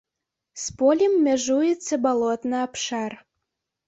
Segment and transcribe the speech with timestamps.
[0.61, 3.11] З полем мяжуецца балотны абшар.